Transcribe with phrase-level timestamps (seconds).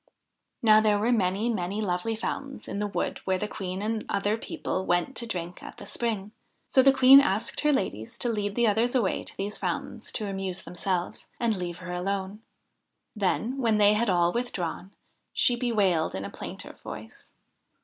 [0.63, 4.35] Now there were many, many lovely fountains in the wood where the Queen and other
[4.35, 6.31] people went to drink at the spring;
[6.67, 10.27] so the Queen asked her ladies to lead the others away to these fountains to
[10.27, 12.41] amuse themselves, and leave her alone.
[13.15, 14.95] Then, when they had all withdrawn,
[15.33, 17.33] she bewailed in a plaintive voice.